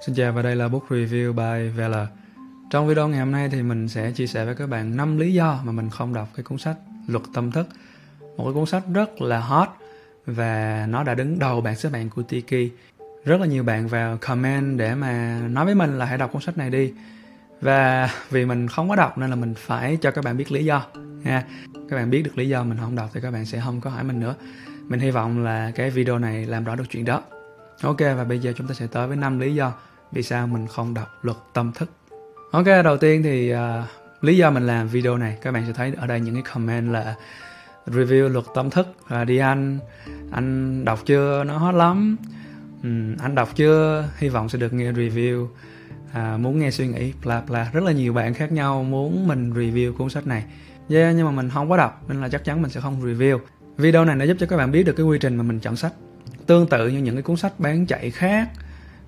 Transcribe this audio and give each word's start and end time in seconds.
Xin 0.00 0.14
chào 0.14 0.32
và 0.32 0.42
đây 0.42 0.56
là 0.56 0.68
Book 0.68 0.88
Review 0.88 1.32
by 1.32 1.68
Vela. 1.68 2.06
Trong 2.70 2.88
video 2.88 3.08
ngày 3.08 3.18
hôm 3.18 3.30
nay 3.30 3.48
thì 3.48 3.62
mình 3.62 3.88
sẽ 3.88 4.10
chia 4.10 4.26
sẻ 4.26 4.44
với 4.44 4.54
các 4.54 4.68
bạn 4.68 4.96
5 4.96 5.18
lý 5.18 5.32
do 5.32 5.60
mà 5.64 5.72
mình 5.72 5.90
không 5.90 6.14
đọc 6.14 6.28
cái 6.36 6.44
cuốn 6.44 6.58
sách 6.58 6.76
Luật 7.08 7.22
Tâm 7.34 7.52
Thức. 7.52 7.68
Một 8.36 8.44
cái 8.44 8.52
cuốn 8.54 8.66
sách 8.66 8.82
rất 8.94 9.22
là 9.22 9.40
hot 9.40 9.68
và 10.26 10.86
nó 10.88 11.02
đã 11.02 11.14
đứng 11.14 11.38
đầu 11.38 11.60
bảng 11.60 11.76
xếp 11.76 11.90
hạng 11.92 12.10
của 12.10 12.22
Tiki. 12.22 12.72
Rất 13.24 13.40
là 13.40 13.46
nhiều 13.46 13.62
bạn 13.62 13.88
vào 13.88 14.18
comment 14.20 14.78
để 14.78 14.94
mà 14.94 15.40
nói 15.50 15.64
với 15.64 15.74
mình 15.74 15.98
là 15.98 16.04
hãy 16.04 16.18
đọc 16.18 16.32
cuốn 16.32 16.42
sách 16.42 16.58
này 16.58 16.70
đi. 16.70 16.92
Và 17.60 18.10
vì 18.30 18.44
mình 18.44 18.68
không 18.68 18.88
có 18.88 18.96
đọc 18.96 19.18
nên 19.18 19.30
là 19.30 19.36
mình 19.36 19.54
phải 19.56 19.98
cho 20.00 20.10
các 20.10 20.24
bạn 20.24 20.36
biết 20.36 20.52
lý 20.52 20.64
do, 20.64 20.86
nha. 21.24 21.44
Các 21.90 21.96
bạn 21.96 22.10
biết 22.10 22.22
được 22.22 22.38
lý 22.38 22.48
do 22.48 22.64
mình 22.64 22.78
không 22.80 22.96
đọc 22.96 23.10
thì 23.14 23.20
các 23.20 23.30
bạn 23.30 23.46
sẽ 23.46 23.60
không 23.64 23.80
có 23.80 23.90
hỏi 23.90 24.04
mình 24.04 24.20
nữa. 24.20 24.34
Mình 24.88 25.00
hy 25.00 25.10
vọng 25.10 25.44
là 25.44 25.72
cái 25.74 25.90
video 25.90 26.18
này 26.18 26.46
làm 26.46 26.64
rõ 26.64 26.76
được 26.76 26.84
chuyện 26.90 27.04
đó. 27.04 27.22
Ok 27.82 28.00
và 28.00 28.24
bây 28.24 28.38
giờ 28.38 28.52
chúng 28.56 28.66
ta 28.66 28.74
sẽ 28.74 28.86
tới 28.86 29.06
với 29.06 29.16
năm 29.16 29.38
lý 29.38 29.54
do 29.54 29.72
vì 30.12 30.22
sao 30.22 30.46
mình 30.46 30.66
không 30.66 30.94
đọc 30.94 31.08
luật 31.22 31.36
tâm 31.54 31.72
thức. 31.72 31.90
Ok, 32.50 32.66
đầu 32.84 32.96
tiên 32.96 33.22
thì 33.22 33.54
uh, 33.54 33.58
lý 34.20 34.36
do 34.36 34.50
mình 34.50 34.66
làm 34.66 34.88
video 34.88 35.18
này 35.18 35.38
các 35.42 35.52
bạn 35.52 35.64
sẽ 35.66 35.72
thấy 35.72 35.92
ở 35.96 36.06
đây 36.06 36.20
những 36.20 36.34
cái 36.34 36.42
comment 36.42 36.92
là 36.92 37.14
review 37.86 38.28
luật 38.28 38.44
tâm 38.54 38.70
thức. 38.70 38.86
Và 39.08 39.24
đi 39.24 39.38
anh 39.38 39.78
anh 40.30 40.84
đọc 40.84 40.98
chưa? 41.04 41.44
Nó 41.44 41.58
hot 41.58 41.74
lắm. 41.74 42.16
Um, 42.82 43.16
anh 43.22 43.34
đọc 43.34 43.48
chưa? 43.54 44.08
Hy 44.16 44.28
vọng 44.28 44.48
sẽ 44.48 44.58
được 44.58 44.72
nghe 44.72 44.92
review. 44.92 45.46
À, 46.12 46.36
muốn 46.36 46.58
nghe 46.58 46.70
suy 46.70 46.86
nghĩ 46.86 47.12
bla 47.24 47.42
bla. 47.48 47.70
Rất 47.72 47.84
là 47.84 47.92
nhiều 47.92 48.12
bạn 48.12 48.34
khác 48.34 48.52
nhau 48.52 48.82
muốn 48.82 49.28
mình 49.28 49.52
review 49.52 49.92
cuốn 49.92 50.10
sách 50.10 50.26
này. 50.26 50.44
Yeah, 50.88 51.14
nhưng 51.16 51.26
mà 51.26 51.30
mình 51.30 51.50
không 51.50 51.70
có 51.70 51.76
đọc 51.76 52.04
nên 52.08 52.20
là 52.20 52.28
chắc 52.28 52.44
chắn 52.44 52.62
mình 52.62 52.70
sẽ 52.70 52.80
không 52.80 53.00
review. 53.02 53.38
Video 53.76 54.04
này 54.04 54.16
nó 54.16 54.24
giúp 54.24 54.36
cho 54.40 54.46
các 54.46 54.56
bạn 54.56 54.70
biết 54.70 54.82
được 54.82 54.92
cái 54.92 55.06
quy 55.06 55.18
trình 55.18 55.36
mà 55.36 55.42
mình 55.42 55.60
chọn 55.60 55.76
sách 55.76 55.92
tương 56.46 56.66
tự 56.66 56.88
như 56.88 56.98
những 56.98 57.14
cái 57.14 57.22
cuốn 57.22 57.36
sách 57.36 57.52
bán 57.60 57.86
chạy 57.86 58.10
khác 58.10 58.48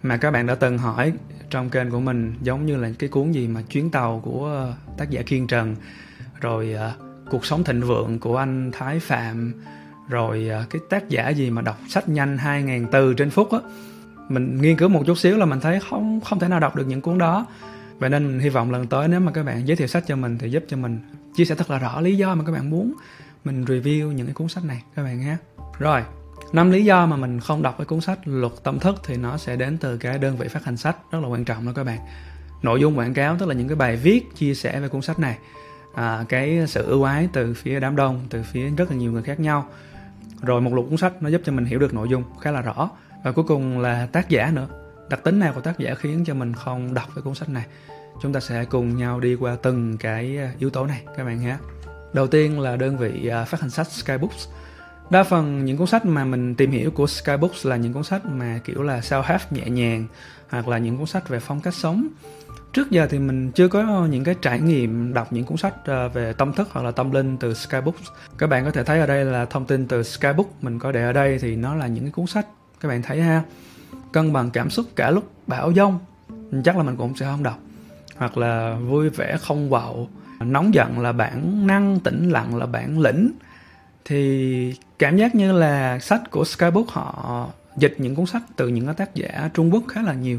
mà 0.02 0.16
các 0.16 0.30
bạn 0.30 0.46
đã 0.46 0.54
từng 0.54 0.78
hỏi 0.78 1.12
trong 1.50 1.70
kênh 1.70 1.90
của 1.90 2.00
mình 2.00 2.34
giống 2.42 2.66
như 2.66 2.76
là 2.76 2.90
cái 2.98 3.08
cuốn 3.08 3.32
gì 3.32 3.48
mà 3.48 3.62
chuyến 3.62 3.90
tàu 3.90 4.20
của 4.24 4.46
ờ, 4.46 4.74
tác 4.98 5.10
giả 5.10 5.22
Kiên 5.22 5.46
Trần 5.46 5.76
rồi 6.40 6.74
uh, 6.74 7.02
cuộc 7.30 7.46
sống 7.46 7.64
thịnh 7.64 7.80
vượng 7.80 8.18
của 8.18 8.36
anh 8.36 8.70
Thái 8.72 9.00
Phạm 9.00 9.54
rồi 10.08 10.50
uh, 10.62 10.70
cái 10.70 10.80
tác 10.90 11.08
giả 11.08 11.28
gì 11.28 11.50
mà 11.50 11.62
đọc 11.62 11.78
sách 11.88 12.08
nhanh 12.08 12.36
2.000 12.36 12.86
từ 12.92 13.14
trên 13.14 13.30
phút 13.30 13.52
á. 13.52 13.58
Mình 14.28 14.60
nghiên 14.60 14.76
cứu 14.76 14.88
một 14.88 15.02
chút 15.06 15.18
xíu 15.18 15.36
là 15.36 15.46
mình 15.46 15.60
thấy 15.60 15.80
không 15.90 16.20
không 16.20 16.38
thể 16.38 16.48
nào 16.48 16.60
đọc 16.60 16.76
được 16.76 16.86
những 16.86 17.00
cuốn 17.00 17.18
đó. 17.18 17.46
Vậy 17.98 18.10
nên 18.10 18.26
mình 18.26 18.38
hy 18.38 18.48
vọng 18.48 18.70
lần 18.70 18.86
tới 18.86 19.08
nếu 19.08 19.20
mà 19.20 19.32
các 19.32 19.42
bạn 19.42 19.68
giới 19.68 19.76
thiệu 19.76 19.86
sách 19.86 20.04
cho 20.06 20.16
mình 20.16 20.38
thì 20.38 20.50
giúp 20.50 20.64
cho 20.68 20.76
mình 20.76 21.00
chia 21.34 21.44
sẻ 21.44 21.54
thật 21.54 21.70
là 21.70 21.78
rõ 21.78 22.00
lý 22.00 22.16
do 22.16 22.34
mà 22.34 22.44
các 22.44 22.52
bạn 22.52 22.70
muốn 22.70 22.94
mình 23.44 23.64
review 23.64 24.12
những 24.12 24.26
cái 24.26 24.34
cuốn 24.34 24.48
sách 24.48 24.64
này 24.64 24.82
các 24.96 25.02
bạn 25.02 25.20
nhé. 25.20 25.36
Rồi 25.78 26.02
năm 26.52 26.70
lý 26.70 26.84
do 26.84 27.06
mà 27.06 27.16
mình 27.16 27.40
không 27.40 27.62
đọc 27.62 27.74
cái 27.78 27.84
cuốn 27.84 28.00
sách 28.00 28.18
luật 28.24 28.52
tâm 28.62 28.78
thức 28.78 28.96
thì 29.04 29.16
nó 29.16 29.36
sẽ 29.36 29.56
đến 29.56 29.78
từ 29.78 29.96
cái 29.96 30.18
đơn 30.18 30.36
vị 30.36 30.48
phát 30.48 30.64
hành 30.64 30.76
sách 30.76 30.96
rất 31.10 31.18
là 31.22 31.28
quan 31.28 31.44
trọng 31.44 31.66
đó 31.66 31.72
các 31.74 31.84
bạn. 31.84 31.98
Nội 32.62 32.80
dung 32.80 32.98
quảng 32.98 33.14
cáo 33.14 33.36
tức 33.38 33.46
là 33.46 33.54
những 33.54 33.68
cái 33.68 33.76
bài 33.76 33.96
viết 33.96 34.36
chia 34.36 34.54
sẻ 34.54 34.80
về 34.80 34.88
cuốn 34.88 35.02
sách 35.02 35.18
này 35.18 35.38
à, 35.94 36.24
cái 36.28 36.66
sự 36.68 36.86
ưu 36.86 37.02
ái 37.02 37.28
từ 37.32 37.54
phía 37.54 37.80
đám 37.80 37.96
đông 37.96 38.20
từ 38.30 38.42
phía 38.42 38.70
rất 38.70 38.90
là 38.90 38.96
nhiều 38.96 39.12
người 39.12 39.22
khác 39.22 39.40
nhau. 39.40 39.68
Rồi 40.42 40.60
một 40.60 40.74
lục 40.74 40.86
cuốn 40.88 40.98
sách 40.98 41.22
nó 41.22 41.28
giúp 41.28 41.40
cho 41.44 41.52
mình 41.52 41.64
hiểu 41.64 41.78
được 41.78 41.94
nội 41.94 42.08
dung 42.08 42.22
khá 42.40 42.50
là 42.50 42.60
rõ. 42.60 42.90
Và 43.24 43.32
cuối 43.32 43.44
cùng 43.48 43.78
là 43.78 44.06
tác 44.06 44.28
giả 44.28 44.50
nữa. 44.54 44.68
Đặc 45.10 45.20
tính 45.24 45.38
nào 45.38 45.52
của 45.52 45.60
tác 45.60 45.78
giả 45.78 45.94
khiến 45.94 46.24
cho 46.26 46.34
mình 46.34 46.52
không 46.52 46.94
đọc 46.94 47.08
cái 47.14 47.22
cuốn 47.22 47.34
sách 47.34 47.48
này. 47.48 47.64
Chúng 48.22 48.32
ta 48.32 48.40
sẽ 48.40 48.64
cùng 48.64 48.96
nhau 48.96 49.20
đi 49.20 49.34
qua 49.34 49.56
từng 49.62 49.96
cái 49.98 50.38
à, 50.38 50.52
yếu 50.58 50.70
tố 50.70 50.86
này 50.86 51.02
các 51.16 51.24
bạn 51.24 51.40
nhé. 51.40 51.56
Đầu 52.12 52.26
tiên 52.26 52.60
là 52.60 52.76
đơn 52.76 52.98
vị 52.98 53.28
à, 53.28 53.44
phát 53.44 53.60
hành 53.60 53.70
sách 53.70 53.86
Skybooks 53.86 54.48
đa 55.10 55.22
phần 55.22 55.64
những 55.64 55.76
cuốn 55.76 55.86
sách 55.86 56.06
mà 56.06 56.24
mình 56.24 56.54
tìm 56.54 56.70
hiểu 56.70 56.90
của 56.90 57.06
Skybooks 57.06 57.66
là 57.66 57.76
những 57.76 57.92
cuốn 57.92 58.04
sách 58.04 58.26
mà, 58.26 58.60
kiểu 58.64 58.82
là, 58.82 59.00
sao 59.00 59.22
help 59.26 59.52
nhẹ 59.52 59.64
nhàng, 59.64 60.06
hoặc 60.48 60.68
là 60.68 60.78
những 60.78 60.98
cuốn 60.98 61.06
sách 61.06 61.28
về 61.28 61.40
phong 61.40 61.60
cách 61.60 61.74
sống. 61.74 62.06
Trước 62.72 62.90
giờ 62.90 63.06
thì 63.10 63.18
mình 63.18 63.50
chưa 63.50 63.68
có 63.68 64.06
những 64.10 64.24
cái 64.24 64.34
trải 64.42 64.60
nghiệm 64.60 65.14
đọc 65.14 65.32
những 65.32 65.44
cuốn 65.44 65.56
sách 65.56 65.74
ờ, 65.84 66.08
về 66.08 66.32
tâm 66.32 66.52
thức 66.52 66.68
hoặc 66.70 66.82
là 66.82 66.90
tâm 66.90 67.10
linh 67.10 67.36
từ 67.36 67.54
Skybooks. 67.54 68.08
Các 68.38 68.46
bạn 68.46 68.64
có 68.64 68.70
thể 68.70 68.84
thấy 68.84 69.00
ở 69.00 69.06
đây 69.06 69.24
là 69.24 69.44
thông 69.44 69.66
tin 69.66 69.86
từ 69.86 70.02
Skybook, 70.02 70.64
mình 70.64 70.78
có 70.78 70.92
để 70.92 71.02
ở 71.02 71.12
đây 71.12 71.38
thì 71.38 71.56
nó 71.56 71.74
là 71.74 71.86
những 71.86 72.04
cái 72.04 72.12
cuốn 72.12 72.26
sách, 72.26 72.46
các 72.80 72.88
bạn 72.88 73.02
thấy 73.02 73.22
ha. 73.22 73.42
Cân 74.12 74.32
bằng 74.32 74.50
cảm 74.50 74.70
xúc 74.70 74.86
cả 74.96 75.10
lúc 75.10 75.30
bão 75.46 75.72
dông 75.72 75.98
chắc 76.64 76.76
là 76.76 76.82
mình 76.82 76.96
cũng 76.96 77.16
sẽ 77.16 77.26
không 77.26 77.42
đọc. 77.42 77.58
Hoặc 78.16 78.38
là 78.38 78.76
vui 78.88 79.08
vẻ 79.08 79.36
không 79.40 79.72
quạo, 79.72 80.08
nóng 80.40 80.74
giận 80.74 80.98
là 80.98 81.12
bản 81.12 81.66
năng, 81.66 82.00
tĩnh 82.00 82.30
lặng 82.30 82.56
là 82.56 82.66
bản 82.66 83.00
lĩnh 83.00 83.32
thì 84.08 84.74
cảm 84.98 85.16
giác 85.16 85.34
như 85.34 85.52
là 85.52 85.98
sách 85.98 86.30
của 86.30 86.44
Skybook 86.44 86.88
họ 86.88 87.48
dịch 87.76 87.94
những 87.98 88.14
cuốn 88.14 88.26
sách 88.26 88.42
từ 88.56 88.68
những 88.68 88.94
tác 88.94 89.14
giả 89.14 89.50
Trung 89.54 89.74
Quốc 89.74 89.84
khá 89.88 90.02
là 90.02 90.14
nhiều. 90.14 90.38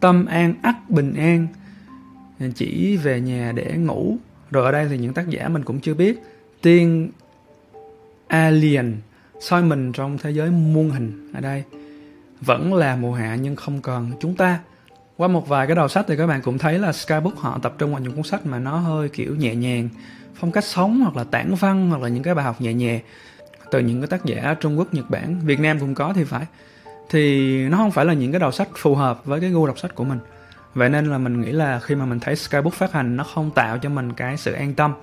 Tâm 0.00 0.26
an, 0.26 0.54
ắt, 0.62 0.90
bình 0.90 1.14
an, 1.14 1.46
chỉ 2.54 2.96
về 2.96 3.20
nhà 3.20 3.52
để 3.54 3.74
ngủ. 3.76 4.16
Rồi 4.50 4.64
ở 4.64 4.72
đây 4.72 4.86
thì 4.88 4.98
những 4.98 5.14
tác 5.14 5.28
giả 5.28 5.48
mình 5.48 5.64
cũng 5.64 5.80
chưa 5.80 5.94
biết. 5.94 6.22
Tiên 6.62 7.10
alien, 8.28 8.96
soi 9.40 9.62
mình 9.62 9.92
trong 9.92 10.18
thế 10.18 10.30
giới 10.30 10.50
muôn 10.50 10.90
hình 10.90 11.30
ở 11.34 11.40
đây. 11.40 11.64
Vẫn 12.40 12.74
là 12.74 12.96
mùa 12.96 13.14
hạ 13.14 13.34
nhưng 13.34 13.56
không 13.56 13.82
còn 13.82 14.12
chúng 14.20 14.36
ta 14.36 14.60
qua 15.16 15.28
một 15.28 15.48
vài 15.48 15.66
cái 15.66 15.76
đầu 15.76 15.88
sách 15.88 16.04
thì 16.08 16.16
các 16.16 16.26
bạn 16.26 16.42
cũng 16.42 16.58
thấy 16.58 16.78
là 16.78 16.92
Skybook 16.92 17.36
họ 17.36 17.58
tập 17.62 17.74
trung 17.78 17.92
vào 17.92 18.00
những 18.00 18.12
cuốn 18.12 18.22
sách 18.22 18.46
mà 18.46 18.58
nó 18.58 18.78
hơi 18.78 19.08
kiểu 19.08 19.36
nhẹ 19.36 19.54
nhàng 19.54 19.88
phong 20.34 20.52
cách 20.52 20.64
sống 20.64 21.00
hoặc 21.00 21.16
là 21.16 21.24
tản 21.24 21.54
văn 21.54 21.90
hoặc 21.90 22.02
là 22.02 22.08
những 22.08 22.22
cái 22.22 22.34
bài 22.34 22.44
học 22.44 22.60
nhẹ 22.60 22.74
nhàng 22.74 23.00
từ 23.70 23.80
những 23.80 24.00
cái 24.00 24.06
tác 24.06 24.24
giả 24.24 24.54
Trung 24.60 24.78
Quốc, 24.78 24.94
Nhật 24.94 25.10
Bản, 25.10 25.40
Việt 25.44 25.60
Nam 25.60 25.78
cũng 25.78 25.94
có 25.94 26.12
thì 26.12 26.24
phải. 26.24 26.46
Thì 27.10 27.68
nó 27.68 27.76
không 27.76 27.90
phải 27.90 28.04
là 28.04 28.12
những 28.12 28.32
cái 28.32 28.40
đầu 28.40 28.52
sách 28.52 28.68
phù 28.76 28.94
hợp 28.94 29.24
với 29.24 29.40
cái 29.40 29.50
gu 29.50 29.66
đọc 29.66 29.78
sách 29.78 29.94
của 29.94 30.04
mình. 30.04 30.18
Vậy 30.74 30.88
nên 30.88 31.10
là 31.10 31.18
mình 31.18 31.40
nghĩ 31.40 31.52
là 31.52 31.80
khi 31.80 31.94
mà 31.94 32.04
mình 32.04 32.20
thấy 32.20 32.36
Skybook 32.36 32.74
phát 32.74 32.92
hành 32.92 33.16
nó 33.16 33.24
không 33.24 33.50
tạo 33.50 33.78
cho 33.78 33.88
mình 33.88 34.12
cái 34.12 34.36
sự 34.36 34.52
an 34.52 34.74
tâm. 34.74 34.94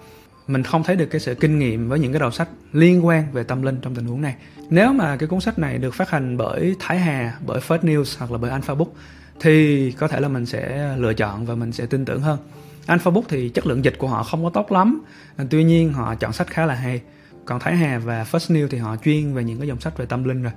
Mình 0.48 0.64
không 0.64 0.84
thấy 0.84 0.96
được 0.96 1.06
cái 1.06 1.22
sự 1.22 1.36
kinh 1.36 1.60
nghiệm 1.60 1.90
với 1.90 2.00
những 2.00 2.12
cái 2.12 2.20
đầu 2.20 2.32
sách 2.32 2.48
liên 2.74 3.06
quan 3.06 3.32
về 3.32 3.44
tâm 3.44 3.62
linh 3.62 3.80
trong 3.82 3.96
tình 3.96 4.06
huống 4.06 4.22
này. 4.22 4.36
Nếu 4.70 4.94
mà 4.94 5.18
cái 5.18 5.28
cuốn 5.28 5.40
sách 5.40 5.60
này 5.60 5.78
được 5.78 5.94
phát 5.94 6.10
hành 6.10 6.38
bởi 6.38 6.76
Thái 6.80 7.00
Hà 7.00 7.34
bởi 7.46 7.62
First 7.68 7.80
News 7.80 8.16
hoặc 8.20 8.32
là 8.32 8.38
bởi 8.38 8.52
Alpha 8.52 8.76
Book 8.76 8.94
thì 9.42 9.92
có 9.92 10.08
thể 10.08 10.20
là 10.20 10.28
mình 10.28 10.46
sẽ 10.46 10.96
lựa 10.98 11.14
chọn 11.14 11.46
và 11.46 11.56
mình 11.56 11.72
sẽ 11.72 11.86
tin 11.86 12.06
tưởng 12.06 12.22
hơn. 12.22 12.40
Alpha 12.86 13.12
Book 13.12 13.26
thì 13.30 13.50
chất 13.50 13.68
lượng 13.68 13.86
dịch 13.86 13.98
của 13.98 14.08
họ 14.08 14.24
không 14.24 14.44
có 14.44 14.50
tốt 14.50 14.72
lắm 14.72 15.02
à, 15.36 15.46
tuy 15.50 15.64
nhiên 15.64 15.94
họ 15.94 16.16
chọn 16.16 16.34
sách 16.34 16.48
khá 16.48 16.66
là 16.66 16.74
hay. 16.74 17.02
Còn 17.46 17.60
Thái 17.60 17.78
Hà 17.78 18.00
và 18.00 18.26
First 18.32 18.56
New 18.56 18.68
thì 18.68 18.78
họ 18.78 18.96
chuyên 19.04 19.34
về 19.34 19.44
những 19.44 19.58
cái 19.58 19.68
dòng 19.68 19.80
sách 19.80 19.98
về 19.98 20.06
tâm 20.06 20.24
linh 20.24 20.44
rồi. 20.44 20.52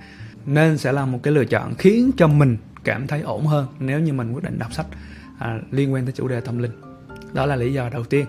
Nên 0.46 0.78
sẽ 0.78 0.92
là 0.92 1.06
một 1.06 1.18
cái 1.22 1.34
lựa 1.34 1.44
chọn 1.44 1.74
khiến 1.74 2.10
cho 2.16 2.26
mình 2.26 2.56
cảm 2.84 3.06
thấy 3.06 3.20
ổn 3.20 3.46
hơn 3.46 3.66
nếu 3.78 4.00
như 4.00 4.12
mình 4.12 4.32
quyết 4.32 4.44
định 4.44 4.58
đọc 4.58 4.72
sách 4.72 4.86
à, 5.38 5.58
liên 5.70 5.92
quan 5.92 6.04
tới 6.04 6.12
chủ 6.12 6.28
đề 6.28 6.40
tâm 6.40 6.58
linh. 6.58 6.72
Đó 7.32 7.46
là 7.46 7.56
lý 7.56 7.72
do 7.72 7.88
đầu 7.88 8.04
tiên. 8.04 8.26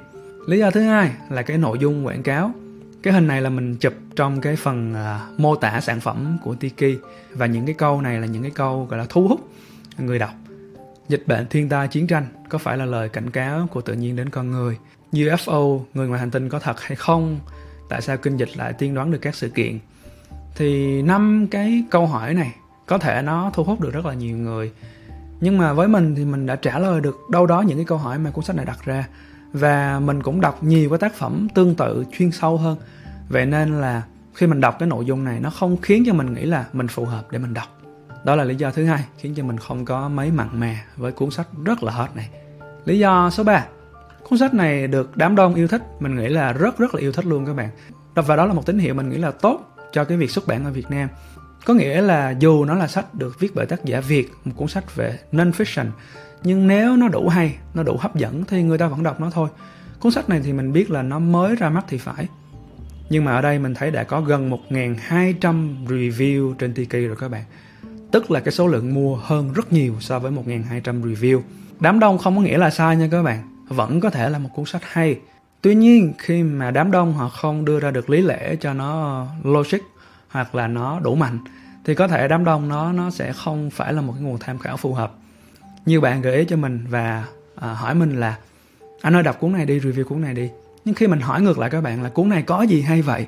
Lý 0.47 0.59
do 0.59 0.71
thứ 0.71 0.81
hai 0.81 1.11
là 1.29 1.41
cái 1.41 1.57
nội 1.57 1.77
dung 1.79 2.05
quảng 2.05 2.23
cáo. 2.23 2.51
Cái 3.03 3.13
hình 3.13 3.27
này 3.27 3.41
là 3.41 3.49
mình 3.49 3.75
chụp 3.75 3.93
trong 4.15 4.41
cái 4.41 4.55
phần 4.55 4.93
à, 4.93 5.27
mô 5.37 5.55
tả 5.55 5.81
sản 5.81 5.99
phẩm 5.99 6.37
của 6.43 6.55
Tiki. 6.55 6.99
Và 7.31 7.45
những 7.45 7.65
cái 7.65 7.75
câu 7.77 8.01
này 8.01 8.19
là 8.19 8.27
những 8.27 8.41
cái 8.41 8.51
câu 8.51 8.85
gọi 8.85 8.99
là 8.99 9.05
thu 9.09 9.27
hút 9.27 9.49
người 9.97 10.19
đọc 10.19 10.33
dịch 11.09 11.23
bệnh 11.27 11.47
thiên 11.47 11.69
tai 11.69 11.87
chiến 11.87 12.07
tranh 12.07 12.25
có 12.49 12.57
phải 12.57 12.77
là 12.77 12.85
lời 12.85 13.09
cảnh 13.09 13.29
cáo 13.29 13.67
của 13.71 13.81
tự 13.81 13.93
nhiên 13.93 14.15
đến 14.15 14.29
con 14.29 14.51
người? 14.51 14.77
UFO 15.11 15.81
người 15.93 16.07
ngoài 16.07 16.19
hành 16.19 16.31
tinh 16.31 16.49
có 16.49 16.59
thật 16.59 16.81
hay 16.81 16.95
không? 16.95 17.39
Tại 17.89 18.01
sao 18.01 18.17
kinh 18.17 18.37
dịch 18.37 18.57
lại 18.57 18.73
tiên 18.73 18.93
đoán 18.93 19.11
được 19.11 19.19
các 19.21 19.35
sự 19.35 19.49
kiện? 19.49 19.79
Thì 20.55 21.01
năm 21.01 21.47
cái 21.51 21.83
câu 21.91 22.07
hỏi 22.07 22.33
này, 22.33 22.55
có 22.85 22.97
thể 22.97 23.21
nó 23.21 23.51
thu 23.53 23.63
hút 23.63 23.81
được 23.81 23.93
rất 23.93 24.05
là 24.05 24.13
nhiều 24.13 24.37
người. 24.37 24.71
Nhưng 25.41 25.57
mà 25.57 25.73
với 25.73 25.87
mình 25.87 26.15
thì 26.15 26.25
mình 26.25 26.45
đã 26.45 26.55
trả 26.55 26.79
lời 26.79 27.01
được 27.01 27.17
đâu 27.31 27.45
đó 27.45 27.61
những 27.61 27.77
cái 27.77 27.85
câu 27.85 27.97
hỏi 27.97 28.19
mà 28.19 28.29
cuốn 28.29 28.45
sách 28.45 28.55
này 28.55 28.65
đặt 28.65 28.85
ra. 28.85 29.07
Và 29.53 29.99
mình 29.99 30.23
cũng 30.23 30.41
đọc 30.41 30.63
nhiều 30.63 30.89
cái 30.89 30.97
tác 30.97 31.13
phẩm 31.13 31.47
tương 31.55 31.75
tự 31.75 32.05
chuyên 32.17 32.31
sâu 32.31 32.57
hơn. 32.57 32.77
Vậy 33.29 33.45
nên 33.45 33.81
là 33.81 34.03
khi 34.33 34.47
mình 34.47 34.61
đọc 34.61 34.75
cái 34.79 34.89
nội 34.89 35.05
dung 35.05 35.23
này, 35.23 35.39
nó 35.39 35.49
không 35.49 35.77
khiến 35.81 36.03
cho 36.07 36.13
mình 36.13 36.33
nghĩ 36.33 36.45
là 36.45 36.65
mình 36.73 36.87
phù 36.87 37.05
hợp 37.05 37.31
để 37.31 37.39
mình 37.39 37.53
đọc 37.53 37.74
đó 38.25 38.35
là 38.35 38.43
lý 38.43 38.55
do 38.55 38.71
thứ 38.71 38.85
hai 38.85 39.05
khiến 39.17 39.33
cho 39.35 39.43
mình 39.43 39.57
không 39.57 39.85
có 39.85 40.09
mấy 40.09 40.31
mặn 40.31 40.47
mà 40.59 40.85
với 40.97 41.11
cuốn 41.11 41.31
sách 41.31 41.47
rất 41.65 41.83
là 41.83 41.91
hot 41.91 42.09
này. 42.15 42.29
Lý 42.85 42.99
do 42.99 43.29
số 43.29 43.43
3 43.43 43.65
cuốn 44.29 44.39
sách 44.39 44.53
này 44.53 44.87
được 44.87 45.17
đám 45.17 45.35
đông 45.35 45.55
yêu 45.55 45.67
thích, 45.67 45.81
mình 45.99 46.15
nghĩ 46.15 46.27
là 46.27 46.53
rất 46.53 46.77
rất 46.77 46.95
là 46.95 47.01
yêu 47.01 47.11
thích 47.11 47.25
luôn 47.25 47.45
các 47.45 47.53
bạn. 47.53 47.69
Và 48.15 48.35
đó 48.35 48.45
là 48.45 48.53
một 48.53 48.65
tín 48.65 48.79
hiệu 48.79 48.93
mình 48.93 49.09
nghĩ 49.09 49.17
là 49.17 49.31
tốt 49.31 49.75
cho 49.93 50.03
cái 50.03 50.17
việc 50.17 50.31
xuất 50.31 50.47
bản 50.47 50.65
ở 50.65 50.71
Việt 50.71 50.89
Nam. 50.89 51.09
Có 51.65 51.73
nghĩa 51.73 52.01
là 52.01 52.29
dù 52.39 52.65
nó 52.65 52.75
là 52.75 52.87
sách 52.87 53.13
được 53.13 53.39
viết 53.39 53.55
bởi 53.55 53.65
tác 53.65 53.85
giả 53.85 54.01
Việt, 54.01 54.31
một 54.45 54.51
cuốn 54.55 54.67
sách 54.67 54.95
về 54.95 55.19
non-fiction, 55.31 55.85
nhưng 56.43 56.67
nếu 56.67 56.97
nó 56.97 57.07
đủ 57.07 57.29
hay, 57.29 57.55
nó 57.73 57.83
đủ 57.83 57.97
hấp 57.99 58.15
dẫn 58.15 58.43
thì 58.45 58.63
người 58.63 58.77
ta 58.77 58.87
vẫn 58.87 59.03
đọc 59.03 59.19
nó 59.19 59.29
thôi. 59.29 59.49
Cuốn 59.99 60.11
sách 60.11 60.29
này 60.29 60.41
thì 60.43 60.53
mình 60.53 60.73
biết 60.73 60.91
là 60.91 61.01
nó 61.01 61.19
mới 61.19 61.55
ra 61.55 61.69
mắt 61.69 61.85
thì 61.87 61.97
phải. 61.97 62.27
Nhưng 63.09 63.25
mà 63.25 63.35
ở 63.35 63.41
đây 63.41 63.59
mình 63.59 63.73
thấy 63.73 63.91
đã 63.91 64.03
có 64.03 64.21
gần 64.21 64.49
1.200 64.69 65.85
review 65.87 66.53
trên 66.53 66.73
Tiki 66.73 67.07
rồi 67.07 67.15
các 67.19 67.31
bạn 67.31 67.43
tức 68.15 68.31
là 68.31 68.39
cái 68.39 68.51
số 68.51 68.67
lượng 68.67 68.93
mua 68.93 69.15
hơn 69.15 69.53
rất 69.53 69.73
nhiều 69.73 69.95
so 69.99 70.19
với 70.19 70.31
1.200 70.31 70.81
review. 70.81 71.41
Đám 71.79 71.99
đông 71.99 72.17
không 72.17 72.35
có 72.35 72.41
nghĩa 72.41 72.57
là 72.57 72.69
sai 72.69 72.95
nha 72.97 73.07
các 73.11 73.23
bạn. 73.23 73.65
Vẫn 73.67 73.99
có 73.99 74.09
thể 74.09 74.29
là 74.29 74.39
một 74.39 74.49
cuốn 74.55 74.65
sách 74.65 74.81
hay. 74.85 75.19
Tuy 75.61 75.75
nhiên 75.75 76.13
khi 76.17 76.43
mà 76.43 76.71
đám 76.71 76.91
đông 76.91 77.13
họ 77.13 77.29
không 77.29 77.65
đưa 77.65 77.79
ra 77.79 77.91
được 77.91 78.09
lý 78.09 78.21
lẽ 78.21 78.55
cho 78.55 78.73
nó 78.73 79.25
logic 79.43 79.77
hoặc 80.29 80.55
là 80.55 80.67
nó 80.67 80.99
đủ 80.99 81.15
mạnh 81.15 81.39
thì 81.85 81.95
có 81.95 82.07
thể 82.07 82.27
đám 82.27 82.45
đông 82.45 82.69
nó 82.69 82.91
nó 82.91 83.09
sẽ 83.09 83.33
không 83.33 83.69
phải 83.69 83.93
là 83.93 84.01
một 84.01 84.13
cái 84.13 84.23
nguồn 84.23 84.37
tham 84.39 84.59
khảo 84.59 84.77
phù 84.77 84.93
hợp. 84.93 85.13
Nhiều 85.85 86.01
bạn 86.01 86.21
gợi 86.21 86.37
ý 86.37 86.45
cho 86.45 86.55
mình 86.55 86.85
và 86.89 87.25
à, 87.55 87.73
hỏi 87.73 87.95
mình 87.95 88.19
là 88.19 88.37
anh 89.01 89.15
ơi 89.15 89.23
đọc 89.23 89.39
cuốn 89.39 89.53
này 89.53 89.65
đi 89.65 89.79
review 89.79 90.03
cuốn 90.03 90.21
này 90.21 90.33
đi. 90.33 90.49
Nhưng 90.85 90.95
khi 90.95 91.07
mình 91.07 91.19
hỏi 91.19 91.41
ngược 91.41 91.59
lại 91.59 91.69
các 91.69 91.81
bạn 91.81 92.03
là 92.03 92.09
cuốn 92.09 92.29
này 92.29 92.41
có 92.41 92.61
gì 92.61 92.81
hay 92.81 93.01
vậy? 93.01 93.27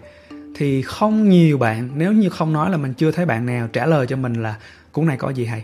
Thì 0.56 0.82
không 0.82 1.30
nhiều 1.30 1.58
bạn, 1.58 1.90
nếu 1.96 2.14
như 2.14 2.30
không 2.30 2.54
nói 2.54 2.70
là 2.70 2.78
mình 2.78 2.94
chưa 2.94 3.12
thấy 3.12 3.26
bạn 3.26 3.46
nào 3.46 3.68
trả 3.68 3.86
lời 3.86 4.08
cho 4.08 4.16
mình 4.16 4.34
là 4.34 4.56
cuốn 4.92 5.06
này 5.06 5.18
có 5.18 5.30
gì 5.30 5.46
hay? 5.46 5.64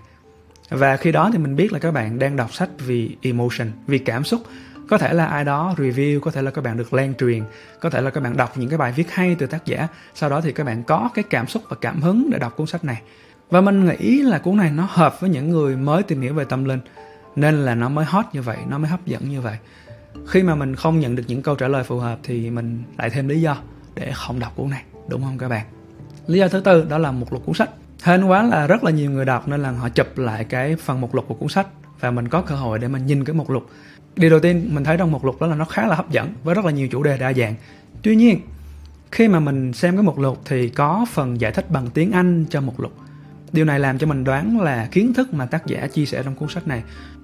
Và 0.70 0.98
khi 0.98 1.12
đó 1.12 1.30
thì 1.32 1.38
mình 1.38 1.56
biết 1.56 1.74
là 1.74 1.80
các 1.80 1.92
bạn 1.92 2.20
đang 2.20 2.36
đọc 2.36 2.54
sách 2.54 2.70
vì 2.78 3.18
emotion, 3.22 3.72
vì 3.88 3.98
cảm 3.98 4.24
xúc. 4.24 4.42
Có 4.90 4.98
thể 4.98 5.14
là 5.14 5.26
ai 5.26 5.46
đó 5.46 5.76
review, 5.78 6.20
có 6.20 6.32
thể 6.32 6.42
là 6.42 6.52
các 6.52 6.64
bạn 6.64 6.78
được 6.78 6.94
lan 6.94 7.14
truyền, 7.20 7.44
có 7.80 7.90
thể 7.90 8.02
là 8.02 8.10
các 8.10 8.24
bạn 8.24 8.38
đọc 8.38 8.58
những 8.58 8.70
cái 8.70 8.78
bài 8.78 8.92
viết 8.96 9.12
hay 9.12 9.36
từ 9.40 9.46
tác 9.46 9.66
giả. 9.66 9.88
Sau 10.16 10.30
đó 10.30 10.42
thì 10.42 10.52
các 10.52 10.64
bạn 10.64 10.84
có 10.84 11.10
cái 11.14 11.24
cảm 11.30 11.48
xúc 11.48 11.64
và 11.70 11.76
cảm 11.82 12.02
hứng 12.02 12.30
để 12.32 12.40
đọc 12.40 12.56
cuốn 12.56 12.68
sách 12.68 12.86
này. 12.86 13.02
Và 13.50 13.62
mình 13.62 13.86
nghĩ 13.86 14.22
là 14.22 14.38
cuốn 14.38 14.58
này 14.58 14.72
nó 14.72 14.88
hợp 14.90 15.22
với 15.22 15.30
những 15.30 15.50
người 15.50 15.76
mới 15.76 16.04
tìm 16.04 16.22
hiểu 16.22 16.34
về 16.34 16.46
tâm 16.46 16.66
linh, 16.66 16.80
nên 17.36 17.66
là 17.66 17.76
nó 17.76 17.90
mới 17.90 18.06
hot 18.06 18.26
như 18.34 18.42
vậy, 18.42 18.58
nó 18.68 18.78
mới 18.78 18.90
hấp 18.90 19.06
dẫn 19.06 19.30
như 19.30 19.42
vậy. 19.42 19.58
Khi 20.28 20.44
mà 20.44 20.56
mình 20.56 20.76
không 20.76 21.00
nhận 21.00 21.16
được 21.16 21.24
những 21.28 21.42
câu 21.42 21.56
trả 21.56 21.68
lời 21.68 21.84
phù 21.84 22.00
hợp 22.00 22.20
thì 22.24 22.50
mình 22.50 22.84
lại 22.98 23.10
thêm 23.10 23.28
lý 23.28 23.42
do 23.42 23.58
để 23.96 24.12
không 24.16 24.40
đọc 24.40 24.54
cuốn 24.56 24.70
này, 24.70 24.84
đúng 25.08 25.24
không 25.24 25.38
các 25.38 25.50
bạn? 25.50 25.66
Lý 26.28 26.40
do 26.40 26.48
thứ 26.48 26.60
tư, 26.60 26.86
đó 26.90 26.98
là 26.98 27.12
một 27.12 27.34
lục 27.34 27.46
cuốn 27.46 27.56
sách. 27.56 27.70
Hên 28.04 28.26
quá 28.26 28.44
là 28.44 28.68
rất 28.68 28.84
là 28.84 28.92
nhiều 28.92 29.12
người 29.12 29.26
đọc 29.26 29.48
nên 29.48 29.62
là 29.62 29.72
họ 29.72 29.90
chụp 29.90 30.18
lại 30.18 30.44
cái 30.44 30.76
phần 30.76 31.02
mục 31.02 31.16
lục 31.16 31.26
của 31.28 31.36
cuốn 31.36 31.50
sách 31.50 31.68
và 32.00 32.12
mình 32.12 32.28
có 32.28 32.42
cơ 32.42 32.56
hội 32.56 32.80
để 32.80 32.88
mình 32.88 33.06
nhìn 33.06 33.24
cái 33.24 33.34
mục 33.34 33.50
lục. 33.50 33.70
Điều 34.16 34.30
đầu 34.30 34.40
tiên, 34.40 34.70
mình 34.72 34.84
thấy 34.84 34.98
trong 34.98 35.12
mục 35.12 35.26
lục 35.26 35.42
đó 35.42 35.48
là 35.48 35.56
nó 35.56 35.66
khá 35.66 35.88
là 35.88 35.96
hấp 35.96 36.12
dẫn 36.12 36.34
với 36.44 36.56
rất 36.56 36.66
là 36.66 36.72
nhiều 36.72 36.88
chủ 36.88 37.04
đề 37.04 37.18
đa 37.18 37.34
dạng. 37.34 37.56
Tuy 38.02 38.16
nhiên, 38.16 38.42
khi 39.12 39.28
mà 39.28 39.40
mình 39.40 39.74
xem 39.74 39.96
cái 39.96 40.04
mục 40.04 40.20
lục 40.20 40.42
thì 40.46 40.70
có 40.70 41.06
phần 41.12 41.42
giải 41.42 41.52
thích 41.52 41.72
bằng 41.72 41.88
tiếng 41.90 42.12
anh 42.12 42.46
cho 42.50 42.62
mục 42.62 42.80
lục. 42.80 42.94
Điều 43.52 43.66
này 43.66 43.80
làm 43.80 43.98
cho 43.98 44.08
mình 44.08 44.24
đoán 44.24 44.60
là 44.60 44.88
kiến 44.92 45.14
thức 45.14 45.34
mà 45.34 45.46
tác 45.46 45.66
giả 45.66 45.88
chia 45.88 46.06
sẻ 46.06 46.24
trong 46.24 46.36
cuốn 46.36 46.50
sách 46.50 46.68
này 46.68 46.84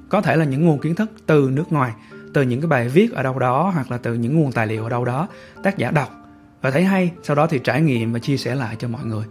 có 0.10 0.22
thể 0.22 0.36
là 0.36 0.46
những 0.46 0.66
nguồn 0.66 0.80
kiến 0.80 0.96
thức 0.96 1.12
từ 1.26 1.50
nước 1.54 1.72
ngoài, 1.72 1.92
từ 2.34 2.42
những 2.42 2.62
cái 2.62 2.68
bài 2.68 2.90
viết 2.90 3.14
ở 3.14 3.24
đâu 3.24 3.40
đó 3.40 3.72
hoặc 3.74 3.92
là 3.92 3.98
từ 3.98 4.14
những 4.14 4.40
nguồn 4.40 4.52
tài 4.52 4.68
liệu 4.68 4.84
ở 4.84 4.90
đâu 4.90 5.06
đó 5.06 5.28
tác 5.64 5.78
giả 5.78 5.92
đọc 5.92 6.19
và 6.62 6.72
thấy 6.72 6.84
hay 6.84 7.12
sau 7.24 7.36
đó 7.36 7.48
thì 7.48 7.60
trải 7.64 7.82
nghiệm 7.82 8.14
và 8.14 8.20
chia 8.20 8.38
sẻ 8.38 8.56
lại 8.56 8.76
cho 8.80 8.88
mọi 8.88 9.06
người. 9.06 9.26